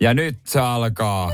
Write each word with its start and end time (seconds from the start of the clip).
Ja 0.00 0.14
nyt 0.14 0.40
se 0.46 0.60
alkaa. 0.60 1.32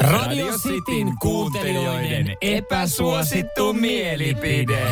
Radio 0.00 0.46
Cityn 0.58 1.18
kuuntelijoiden 1.20 2.36
epäsuosittu 2.40 3.72
mielipide. 3.72 4.86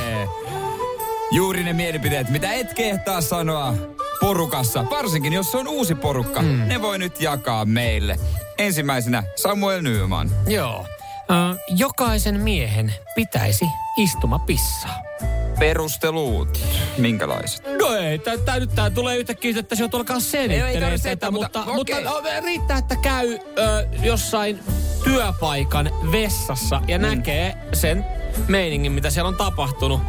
Juuri 1.33 1.65
ne 1.65 1.73
mielipiteet, 1.73 2.31
mitä 2.31 2.53
et 2.53 2.75
kehtaa 2.75 3.21
sanoa 3.21 3.75
porukassa, 4.21 4.85
varsinkin 4.91 5.33
jos 5.33 5.51
se 5.53 5.59
on 5.59 5.69
uusi 5.69 5.95
porukka, 5.95 6.43
mm. 6.43 6.69
ne 6.69 6.83
voi 6.83 6.99
nyt 6.99 7.21
jakaa 7.21 7.65
meille. 7.65 8.17
Ensimmäisenä 8.59 9.23
Samuel 9.37 9.83
Nyman. 9.83 10.31
Joo. 10.47 10.87
Ö, 11.31 11.59
jokaisen 11.77 12.41
miehen 12.41 12.95
pitäisi 13.15 13.65
istuma 13.97 14.39
pissaa. 14.39 14.95
Perustelut, 15.61 16.59
minkälaiset? 16.99 17.63
No 17.81 17.95
ei, 17.95 18.19
tää, 18.19 18.59
nyt 18.59 18.75
tää 18.75 18.91
tulee 18.91 19.17
yhtäkkiä, 19.17 19.53
että 19.59 19.75
se 19.77 19.85
on 19.85 19.91
selittelemään 20.21 21.01
tätä, 21.01 21.31
mutta, 21.31 21.59
mutta, 21.59 21.75
mutta 21.75 22.11
okay. 22.11 22.41
riittää, 22.41 22.79
että 22.79 22.97
käy 22.97 23.39
ö, 23.59 23.87
jossain 24.03 24.59
työpaikan 25.05 25.91
vessassa 26.13 26.83
ja 26.89 26.99
mm. 26.99 27.03
näkee 27.03 27.55
sen 27.73 28.05
meiningin, 28.49 28.93
mitä 28.93 29.11
siellä 29.11 29.29
on 29.29 29.37
tapahtunut. 29.37 30.01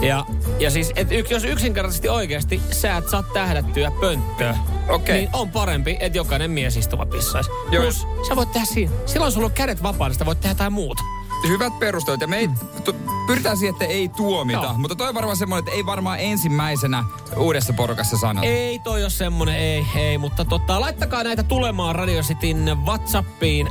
Ja, 0.00 0.26
ja 0.58 0.70
siis, 0.70 0.92
et 0.96 1.12
y, 1.12 1.24
jos 1.30 1.44
yksinkertaisesti 1.44 2.08
oikeasti 2.08 2.60
sä 2.70 2.96
et 2.96 3.08
saa 3.08 3.22
tähdättyä 3.22 3.92
pönttöä, 4.00 4.56
okay. 4.88 5.14
niin 5.14 5.30
on 5.32 5.50
parempi, 5.50 5.96
että 6.00 6.18
jokainen 6.18 6.50
mies 6.50 6.76
istuva 6.76 7.06
pissaisi. 7.06 7.50
Plus, 7.70 8.06
sä 8.28 8.36
voit 8.36 8.52
tehdä 8.52 8.66
siinä. 8.66 8.92
Silloin 9.06 9.32
sulla 9.32 9.46
on 9.46 9.52
kädet 9.52 9.82
vapaana, 9.82 10.12
sitä 10.12 10.26
voit 10.26 10.40
tehdä 10.40 10.50
jotain 10.50 10.72
muuta 10.72 11.02
hyvät 11.48 11.78
perustelut. 11.78 12.20
Ja 12.20 12.26
me 12.26 12.36
ei, 12.36 12.50
tu, 12.84 12.94
pyritään 13.26 13.56
siihen, 13.56 13.72
että 13.72 13.84
ei 13.84 14.08
tuomita. 14.08 14.62
Joo. 14.62 14.74
Mutta 14.78 14.96
toi 14.96 15.08
on 15.08 15.14
varmaan 15.14 15.36
semmoinen, 15.36 15.58
että 15.58 15.76
ei 15.76 15.86
varmaan 15.86 16.20
ensimmäisenä 16.20 17.04
uudessa 17.36 17.72
porukassa 17.72 18.16
sanota. 18.18 18.46
Ei 18.46 18.78
toi 18.78 19.02
ole 19.02 19.10
semmoinen, 19.10 19.56
ei, 19.56 19.86
ei. 19.96 20.18
Mutta 20.18 20.44
tota, 20.44 20.80
laittakaa 20.80 21.24
näitä 21.24 21.42
tulemaan 21.42 21.94
Radio 21.94 22.22
Cityn 22.22 22.76
Whatsappiin 22.86 23.66
0447255854 23.66 23.70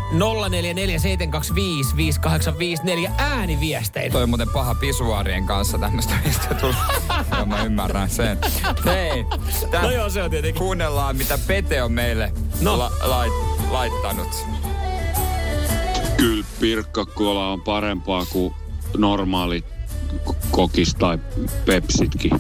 ääniviestein. 3.18 4.12
Toi 4.12 4.24
on 4.24 4.30
muuten 4.30 4.50
paha 4.50 4.76
pisuaarien 4.76 5.46
kanssa 5.46 5.78
tämmöistä 5.78 6.14
mistä 6.26 6.54
tulee. 6.56 6.76
joo, 7.38 7.46
mä 7.46 7.64
ymmärrän 7.64 8.10
sen. 8.10 8.38
Hei, 8.86 9.26
no 9.82 9.92
joo, 9.92 10.10
se 10.10 10.24
on 10.24 10.30
tietenkin. 10.30 10.60
Kuunnellaan, 10.60 11.16
mitä 11.18 11.40
Pete 11.48 11.84
on 11.84 11.92
meille 11.92 12.34
no. 12.62 12.78
la- 12.80 12.92
lait- 13.02 13.72
laittanut. 13.72 14.46
Kyllä 16.26 16.46
pirkkakola 16.60 17.52
on 17.52 17.62
parempaa 17.62 18.26
kuin 18.26 18.54
normaali 18.98 19.64
kokis 20.52 20.96
tai 20.96 21.20
pepsitkin. 21.66 22.32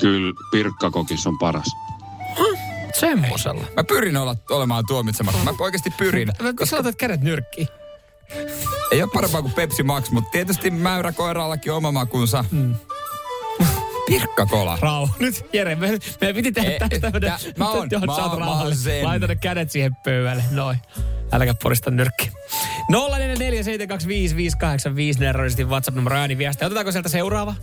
Kyllä 0.00 0.32
pirkkakokis 0.50 1.26
on 1.26 1.38
paras. 1.38 1.66
Semmosella. 2.94 3.64
Mä 3.76 3.84
pyrin 3.84 4.16
olla, 4.16 4.36
olemaan 4.50 4.86
tuomitsematta. 4.86 5.44
Mä 5.44 5.52
oikeasti 5.58 5.90
pyrin. 5.90 6.28
Mä 6.42 6.52
koska... 6.52 6.82
Sä 6.82 6.92
kädet 6.92 7.20
nyrkkiin. 7.20 7.68
Ei 8.90 9.02
ole 9.02 9.10
parempaa 9.14 9.42
kuin 9.42 9.54
Pepsi 9.54 9.82
Max, 9.82 10.10
mutta 10.10 10.30
tietysti 10.30 10.70
mäyräkoirallakin 10.70 11.72
oma 11.72 11.92
makunsa. 11.92 12.44
Mm. 12.50 12.74
Pirkkakola. 14.06 14.78
Rauha. 14.80 15.14
Nyt 15.18 15.46
Jere, 15.52 15.74
me, 15.74 15.98
me 16.20 16.32
piti 16.32 16.52
tehdä 16.52 16.70
e, 16.70 16.78
tästä. 16.78 17.20
Tä, 17.20 17.38
mä 17.56 17.70
oon, 17.70 17.88
mä, 18.06 18.14
oon, 18.14 18.38
mä 18.38 18.60
oon 18.60 18.72
Laita 19.02 19.26
ne 19.26 19.36
kädet 19.36 19.70
siihen 19.70 19.96
pöydälle. 20.04 20.44
Noin. 20.50 20.78
Äläkä 21.32 21.54
porista 21.62 21.90
nyrkki. 21.90 22.30
0447255854 22.92 22.94
nerroisesti 25.18 25.64
WhatsApp-numero 25.64 26.16
ääniviestiä. 26.16 26.66
Otetaanko 26.66 26.92
sieltä 26.92 27.08
seuraava? 27.08 27.54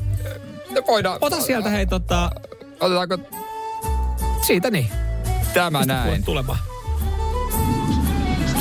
No 0.70 0.82
voidaan. 0.88 1.18
Ota 1.22 1.42
sieltä 1.42 1.70
hei 1.70 1.86
tota... 1.86 2.32
Otetaanko... 2.80 3.18
Siitä 4.42 4.72
niin. 4.72 4.88
Tämä 5.54 5.80
Mistä 5.80 5.94
näin. 5.94 6.24
Tulemaan. 6.24 6.60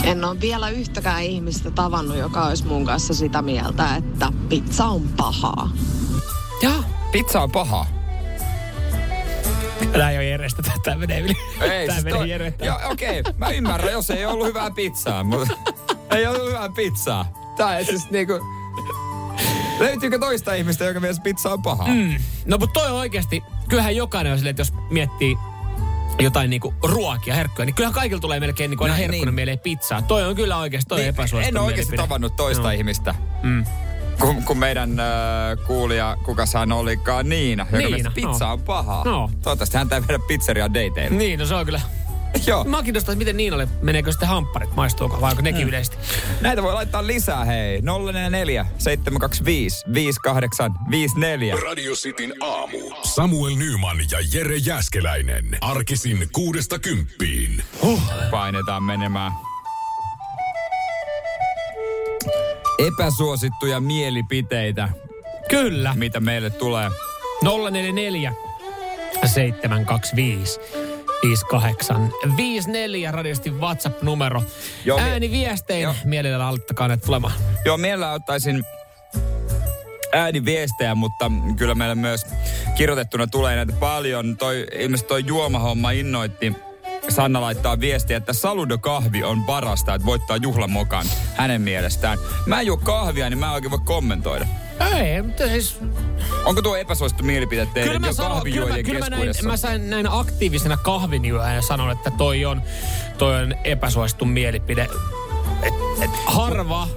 En 0.05 0.25
ole 0.25 0.41
vielä 0.41 0.71
yhtäkään 0.71 1.23
ihmistä 1.23 1.71
tavannut, 1.71 2.17
joka 2.17 2.47
olisi 2.47 2.67
mun 2.67 2.85
kanssa 2.85 3.15
sitä 3.15 3.43
mieltä, 3.43 3.97
että 3.97 4.33
pizza 4.49 4.85
on 4.85 5.09
pahaa. 5.17 5.71
Ja 6.63 6.71
Pizza 7.13 7.41
on 7.41 7.51
pahaa. 7.51 7.87
Tämä 9.93 10.11
ei 10.11 10.17
ole 10.17 10.25
Jerestä, 10.25 10.63
tämä 10.85 10.97
menee 10.97 11.21
yli. 11.21 11.33
Ei, 11.61 11.87
tämä 11.87 12.01
siis 12.01 12.19
menee 12.19 12.51
to... 12.51 12.65
Joo, 12.65 12.79
okei, 12.91 13.21
okay. 13.21 13.33
mä 13.37 13.51
ymmärrän, 13.51 13.93
jos 13.93 14.11
ei 14.11 14.27
ollut 14.27 14.47
hyvää 14.47 14.71
pizzaa, 14.71 15.25
mutta 15.25 15.55
ei 16.13 16.27
ollut 16.27 16.49
hyvää 16.49 16.69
pizzaa. 16.69 17.53
Tää 17.57 17.79
ei 17.79 17.85
siis 17.85 18.11
niinku... 18.11 18.33
Löytyykö 19.79 20.19
toista 20.19 20.55
ihmistä, 20.55 20.85
joka 20.85 21.01
mielestä 21.01 21.23
pizza 21.23 21.53
on 21.53 21.63
paha? 21.63 21.87
Mm. 21.87 22.15
No 22.47 22.59
mutta 22.59 22.81
toi 22.81 22.91
on 22.91 22.99
oikeasti, 22.99 23.43
kyllähän 23.69 23.97
jokainen 23.97 24.33
on 24.33 24.39
silleen, 24.39 24.51
että 24.51 24.61
jos 24.61 24.73
miettii 24.91 25.37
jotain 26.19 26.51
niinku 26.51 26.75
ruokia, 26.83 27.35
herkkuja, 27.35 27.67
niin 27.67 27.75
kyllähän 27.75 27.95
kaikilla 27.95 28.21
tulee 28.21 28.41
melkein 28.41 28.71
niinku 28.71 28.85
aina 28.85 28.97
no, 28.97 28.99
herkkuna 28.99 29.25
niin. 29.25 29.35
mieleen 29.35 29.59
pizzaa. 29.59 30.03
Toi 30.03 30.25
on 30.25 30.37
kyllä 30.37 30.57
oikeasti, 30.57 30.89
toi 30.89 30.99
niin, 30.99 31.09
epäsuosittu 31.09 31.57
En 31.57 31.63
ole 31.63 31.67
oikeasti 31.67 31.97
tavannut 31.97 32.37
toista 32.37 32.63
no. 32.63 32.71
ihmistä. 32.71 33.15
Mm 33.43 33.65
kun, 34.23 34.43
kun 34.43 34.59
meidän 34.59 35.01
äh, 35.01 35.07
kuulija, 35.67 36.17
kuka 36.23 36.45
hän 36.55 36.73
olikaan, 36.73 37.29
Niina, 37.29 37.67
joka 37.73 37.89
Niina, 37.89 38.11
pizza 38.11 38.45
no. 38.45 38.53
on 38.53 38.61
paha. 38.61 39.03
No. 39.05 39.31
Toivottavasti 39.43 39.79
hän 39.79 39.89
ei 39.93 40.03
vedä 40.09 40.19
pizzeria 40.29 40.69
dateille. 40.69 41.11
Niin, 41.11 41.39
no 41.39 41.47
se 41.47 41.55
on 41.55 41.65
kyllä 41.65 41.81
Joo. 42.47 42.65
Mä 42.65 42.83
kiinnostaa, 42.83 43.15
miten 43.15 43.37
Niinalle, 43.37 43.69
meneekö 43.83 44.13
sitten 44.13 44.29
hampparit, 44.29 44.77
maistuuko 44.77 45.21
vai 45.21 45.31
onko 45.31 45.43
nekin 45.43 45.63
mm. 45.63 45.69
yleisesti. 45.69 45.97
Näitä 46.41 46.63
voi 46.63 46.75
laittaa 46.75 47.07
lisää, 47.07 47.45
hei. 47.45 47.83
044 47.83 48.67
725 48.79 49.85
5854. 49.95 51.57
Radio 51.65 51.93
Cityn 51.93 52.35
aamu. 52.41 52.79
Samuel 53.03 53.57
Nyman 53.57 53.97
ja 54.11 54.19
Jere 54.33 54.57
Jäskeläinen. 54.57 55.59
Arkisin 55.61 56.29
kuudesta 56.33 56.79
kymppiin. 56.79 57.65
Huh. 57.83 58.03
Painetaan 58.31 58.83
menemään. 58.83 59.33
epäsuosittuja 62.87 63.81
mielipiteitä. 63.81 64.89
Kyllä. 65.49 65.95
Mitä 65.95 66.21
meille 66.21 66.51
tulee. 66.51 66.91
044 67.43 68.35
725 69.27 70.61
5854 71.23 73.11
radiosti 73.11 73.51
WhatsApp-numero. 73.51 74.43
Joo, 74.85 74.99
Ääniviestein 74.99 75.83
jo. 75.83 75.95
mielellä 76.05 76.47
aloittakaa 76.47 76.89
ne 76.89 76.97
tulemaan. 76.97 77.35
Joo, 77.65 77.77
mielellä 77.77 78.13
ottaisin 78.13 78.65
ääniviestejä, 80.13 80.95
mutta 80.95 81.31
kyllä 81.57 81.75
meillä 81.75 81.95
myös 81.95 82.27
kirjoitettuna 82.77 83.27
tulee 83.27 83.57
näitä 83.57 83.73
paljon. 83.73 84.37
Toi, 84.37 84.67
ilmeisesti 84.79 85.09
toi 85.09 85.25
juomahomma 85.27 85.91
innoitti 85.91 86.53
Sanna 87.09 87.41
laittaa 87.41 87.81
viestiä, 87.81 88.17
että 88.17 88.33
saludo-kahvi 88.33 89.23
on 89.25 89.45
parasta, 89.45 89.95
että 89.95 90.07
voittaa 90.07 90.37
juhlamokan 90.37 91.07
hänen 91.37 91.63
mielestään. 91.63 92.19
Mä 92.47 92.61
en 92.61 92.67
juo 92.67 92.77
kahvia, 92.77 93.31
niin 93.31 93.39
mä 93.39 93.47
en 93.47 93.53
oikein 93.53 93.71
voi 93.71 93.79
kommentoida. 93.85 94.47
Ei, 94.81 95.23
mutta 95.23 95.47
siis... 95.47 95.81
Onko 96.45 96.63
tuo 96.63 96.77
epäsuosittu 96.77 97.25
mielipide 97.25 97.67
teille 97.67 97.93
kyllä 97.93 98.07
mä 98.07 98.13
sanon, 98.13 98.43
kyllä 98.43 98.69
mä, 98.69 98.83
kyllä 98.83 98.99
mä, 98.99 99.11
näin, 99.11 99.31
mä 99.43 99.57
sain 99.57 99.91
näin 99.91 100.07
aktiivisena 100.11 100.77
kahvinjuojana 100.77 101.55
ja 101.55 101.63
sanon, 101.63 101.91
että 101.91 102.11
toi 102.11 102.45
on, 102.45 102.63
toi 103.19 103.43
on 103.43 103.55
epäsuosittu 103.65 104.25
mielipide. 104.25 104.89
Et, 105.63 105.75
et 106.01 106.11
harva 106.27 106.89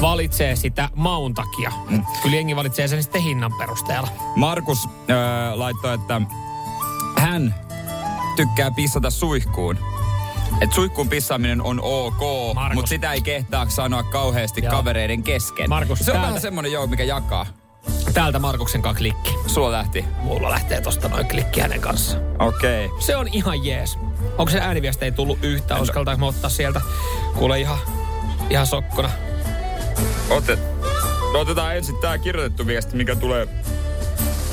valitsee 0.00 0.56
sitä 0.56 0.88
maun 0.94 1.34
takia. 1.34 1.72
Mm. 1.90 2.04
Kyllä 2.22 2.36
jengi 2.36 2.56
valitsee 2.56 2.88
sen 2.88 3.02
sitten 3.02 3.22
hinnan 3.22 3.52
perusteella. 3.58 4.08
Markus 4.36 4.78
äh, 4.86 5.54
laittoi, 5.54 5.94
että 5.94 6.20
hän 7.16 7.54
tykkää 8.36 8.70
pissata 8.70 9.10
suihkuun. 9.10 9.78
Et 10.60 10.72
suihkuun 10.72 11.08
pissaaminen 11.08 11.62
on 11.62 11.80
ok, 11.82 12.20
mutta 12.74 12.88
sitä 12.88 13.12
ei 13.12 13.20
kehtaa 13.20 13.68
sanoa 13.68 14.02
kauheasti 14.02 14.64
Joo. 14.64 14.70
kavereiden 14.70 15.22
kesken. 15.22 15.68
Markus, 15.68 15.98
se 15.98 16.10
on 16.10 16.14
täältä. 16.14 16.26
vähän 16.26 16.40
semmonen 16.40 16.72
joo, 16.72 16.86
mikä 16.86 17.04
jakaa. 17.04 17.46
Täältä 18.14 18.38
Markuksen 18.38 18.82
kanssa 18.82 18.98
klikki. 18.98 19.34
Sulla 19.46 19.72
lähti? 19.72 20.04
Mulla 20.22 20.50
lähtee 20.50 20.80
tosta 20.80 21.08
noin 21.08 21.28
klikki 21.28 21.60
hänen 21.60 21.80
kanssa. 21.80 22.18
Okei. 22.38 22.86
Okay. 22.86 23.00
Se 23.00 23.16
on 23.16 23.28
ihan 23.32 23.64
jees. 23.64 23.98
Onko 24.38 24.50
se 24.50 24.60
ääniviesti 24.60 25.04
ei 25.04 25.12
tullut 25.12 25.38
yhtä? 25.42 25.78
Uskaltaako 25.80 26.20
mä 26.20 26.26
ottaa 26.26 26.50
sieltä? 26.50 26.80
Kuule 27.34 27.60
ihan, 27.60 27.78
ihan 28.50 28.66
sokkona. 28.66 29.10
Otet, 30.30 30.60
no 31.32 31.40
otetaan 31.40 31.76
ensin 31.76 31.96
tää 32.00 32.18
kirjoitettu 32.18 32.66
viesti, 32.66 32.96
mikä 32.96 33.16
tulee 33.16 33.48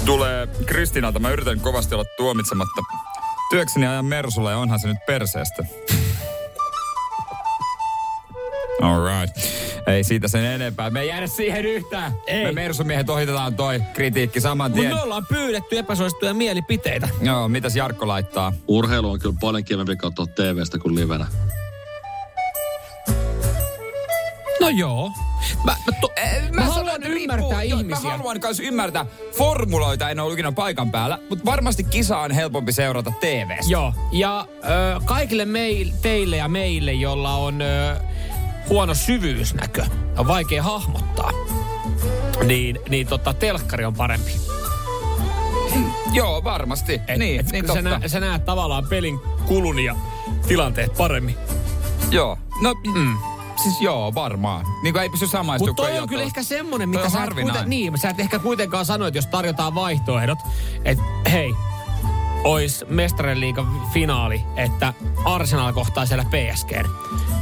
tulee 0.05 0.47
Kristinalta. 0.65 1.19
Mä 1.19 1.29
yritän 1.29 1.59
kovasti 1.59 1.95
olla 1.95 2.05
tuomitsematta. 2.17 2.81
Työkseni 3.51 3.87
ajan 3.87 4.05
Mersulla 4.05 4.51
ja 4.51 4.57
onhan 4.57 4.79
se 4.79 4.87
nyt 4.87 5.05
perseestä. 5.07 5.65
Alright. 8.81 9.37
Ei 9.87 10.03
siitä 10.03 10.27
sen 10.27 10.45
enempää. 10.45 10.89
Me 10.89 11.01
ei 11.01 11.07
jäädä 11.07 11.27
siihen 11.27 11.65
yhtään. 11.65 12.11
Ei. 12.27 12.45
Me 12.45 12.51
Mersumiehet 12.51 13.09
ohitetaan 13.09 13.55
toi 13.55 13.81
kritiikki 13.93 14.41
saman 14.41 14.73
tien. 14.73 14.85
Mutta 14.85 14.95
me 14.95 15.03
ollaan 15.03 15.25
pyydetty 15.29 15.77
epäsuosittuja 15.77 16.33
mielipiteitä. 16.33 17.09
Joo, 17.21 17.47
mitäs 17.47 17.75
Jarkko 17.75 18.07
laittaa? 18.07 18.53
Urheilu 18.67 19.11
on 19.11 19.19
kyllä 19.19 19.35
paljon 19.41 19.63
kivempi 19.63 19.95
katsoa 19.95 20.25
TVstä 20.25 20.79
kuin 20.79 20.95
livenä. 20.95 21.27
No 24.61 24.69
joo. 24.69 25.11
Mä, 25.63 25.75
mä, 25.85 25.97
to, 26.01 26.11
Eh, 26.15 26.41
mä, 26.51 26.61
mä 26.61 26.67
haluan 26.67 27.03
ymmärtää 27.03 27.63
joo, 27.63 27.79
ihmisiä. 27.79 28.03
Mä 28.03 28.17
haluan 28.17 28.39
myös 28.43 28.59
ymmärtää. 28.59 29.05
Formuloita 29.37 30.09
en 30.09 30.19
ole 30.19 30.33
ikinä 30.33 30.51
paikan 30.51 30.91
päällä, 30.91 31.19
mutta 31.29 31.45
varmasti 31.45 31.83
kisa 31.83 32.17
on 32.17 32.31
helpompi 32.31 32.71
seurata 32.71 33.11
TVstä. 33.19 33.65
Joo, 33.71 33.93
ja 34.11 34.45
ö, 34.63 35.01
kaikille 35.05 35.45
meil, 35.45 35.89
teille 36.01 36.37
ja 36.37 36.47
meille, 36.47 36.93
jolla 36.93 37.35
on 37.35 37.61
ö, 37.61 37.95
huono 38.69 38.93
syvyysnäkö, 38.93 39.85
on 40.17 40.27
vaikea 40.27 40.63
hahmottaa, 40.63 41.31
niin, 42.43 42.79
niin 42.89 43.07
tota, 43.07 43.33
telkkari 43.33 43.85
on 43.85 43.93
parempi. 43.93 44.31
Joo, 46.13 46.43
varmasti. 46.43 47.01
Et, 47.07 47.17
niin, 47.17 47.39
et, 47.39 47.51
niin 47.51 47.67
sä, 47.67 47.73
totta. 47.73 47.99
nä, 47.99 48.07
sä 48.07 48.19
näet 48.19 48.45
tavallaan 48.45 48.87
pelin 48.89 49.19
kulun 49.47 49.79
ja 49.79 49.95
tilanteet 50.47 50.97
paremmin. 50.97 51.35
Joo. 52.11 52.37
No, 52.61 52.73
mm. 52.95 53.17
Siis 53.63 53.81
joo, 53.81 54.13
varmaan. 54.13 54.65
Niin 54.83 54.93
kuin 54.93 55.03
ei 55.03 55.09
pysty 55.09 55.27
samaistumaan. 55.27 55.71
Mutta 55.71 55.83
toi 55.83 55.99
on 55.99 56.09
kyllä 56.09 56.23
ehkä 56.23 56.43
semmonen, 56.43 56.89
mitä 56.89 57.09
sä 57.09 57.23
et, 57.23 57.33
kuiten, 57.33 57.69
niin, 57.69 57.97
sä 57.97 58.09
et 58.09 58.19
ehkä 58.19 58.39
kuitenkaan 58.39 58.85
sano, 58.85 59.07
että 59.07 59.17
jos 59.17 59.27
tarjotaan 59.27 59.75
vaihtoehdot, 59.75 60.39
että 60.85 61.03
hei, 61.31 61.53
ois 62.43 62.85
mestarien 62.89 63.39
liigan 63.39 63.67
finaali, 63.93 64.41
että 64.55 64.93
Arsenal 65.25 65.73
kohtaa 65.73 66.05
siellä 66.05 66.25
PSG. 66.25 66.71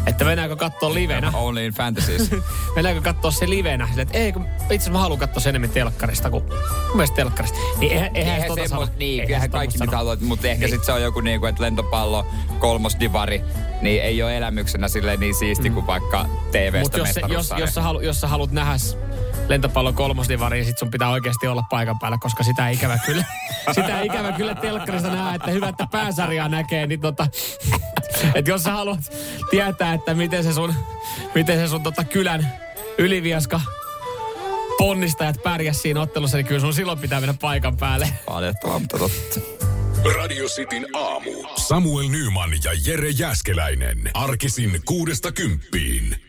Että 0.06 0.26
mennäänkö 0.26 0.56
katsoa 0.56 0.94
livenä? 0.94 1.32
Only 1.36 1.66
in 1.66 1.74
fantasies. 1.74 2.32
Mennäänkö 2.76 3.02
katsoa 3.02 3.32
se 3.32 3.50
livenä? 3.50 3.88
Sille, 3.88 4.02
että 4.02 4.18
ei, 4.18 4.32
kun 4.34 4.42
itse 4.46 4.66
asiassa 4.68 4.92
mä 4.92 5.00
haluan 5.00 5.20
katsoa 5.20 5.40
sen 5.42 5.50
enemmän 5.50 5.70
telkkarista 5.70 6.30
kuin 6.30 6.44
mun 6.88 6.96
mielestä 6.96 7.16
telkkarista. 7.16 7.58
Niin 7.80 7.92
eihän, 7.92 8.10
eihän, 8.16 8.34
Eihän 8.36 8.48
tota 8.48 8.68
sano. 8.68 8.88
niin, 8.98 9.22
Eihän 9.24 9.42
se 9.42 9.48
kaikki 9.48 9.78
mitä 9.78 9.98
haluat, 9.98 10.22
mutta 10.22 10.48
ehkä 10.48 10.66
Niin. 10.66 10.76
sit 10.76 10.84
se 10.84 10.92
on 10.92 11.02
joku 11.02 11.22
niinku, 11.22 11.46
että 11.46 11.64
lentopallo, 11.64 12.26
kolmosdivari, 12.60 13.42
niin 13.82 14.02
ei 14.04 14.24
ole 14.24 14.38
elämyksenä 14.38 14.88
silleen 14.88 15.20
niin 15.20 15.36
siisti 15.36 15.70
kuin 15.70 15.88
vaikka 15.88 16.26
TVstä 16.52 16.80
Mutta 16.82 16.98
jos, 16.98 17.10
se- 17.14 17.22
jos, 17.28 17.54
jos, 17.58 17.74
sä 17.74 17.82
halu, 17.82 18.00
jos 18.00 18.22
sä 18.22 18.28
haluat 18.28 18.52
nähdä 18.52 18.74
lentopallon 19.48 19.94
kolmosdivariin, 19.94 20.66
sit 20.66 20.78
sun 20.78 20.92
pitää 20.92 21.10
oikeasti 21.10 21.48
olla 21.48 21.64
paikan 21.70 22.00
päällä, 22.00 22.18
koska 22.18 22.44
sitä 22.44 22.70
ei 22.70 22.76
ikävä 22.76 22.98
kyllä, 23.06 23.24
sitä 23.76 24.00
ei 24.00 24.06
ikävä 24.06 24.32
kyllä 24.32 24.56
telkkarista 24.56 25.10
nähdä, 25.10 25.36
että 25.36 25.52
hyvä, 25.52 25.70
että 25.70 25.88
pääsarjaa 25.92 26.50
näkee, 26.50 26.88
niin 26.88 27.02
tota, 27.02 27.28
että 28.36 28.52
jos 28.52 28.64
sä 28.64 28.72
haluat 28.72 29.00
tietää, 29.50 29.94
että 29.94 30.14
miten 30.14 30.44
se 30.44 30.54
sun, 30.54 30.74
miten 31.36 31.58
se 31.60 31.68
sun 31.68 31.84
tota 31.84 32.04
kylän 32.04 32.54
yliviaska 32.98 33.62
ponnistajat 34.78 35.44
pärjäs 35.44 35.82
siinä 35.82 36.02
ottelussa, 36.02 36.38
niin 36.38 36.46
kyllä 36.46 36.62
sun 36.62 36.74
silloin 36.74 37.00
pitää 37.00 37.20
mennä 37.20 37.36
paikan 37.42 37.78
päälle. 37.78 38.10
Valitettavaa, 38.30 38.80
mutta 38.80 38.98
totta. 38.98 39.40
Radio 40.16 40.46
Cityn 40.46 40.88
aamu. 40.94 41.32
Samuel 41.56 42.08
Nyman 42.10 42.52
ja 42.64 42.72
Jere 42.86 43.10
Jäskeläinen. 43.10 44.12
Arkisin 44.14 44.82
kuudesta 44.86 45.32
kymppiin. 45.32 46.29